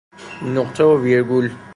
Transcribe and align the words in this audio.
نقطه 0.43 0.83
و 0.83 0.97
ویرگول 1.03 1.49